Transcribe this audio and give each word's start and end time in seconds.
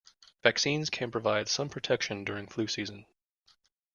Vaccines 0.41 0.89
can 0.89 1.11
provide 1.11 1.47
some 1.47 1.69
protection 1.69 2.23
during 2.23 2.47
flu 2.47 2.65
season. 2.65 3.05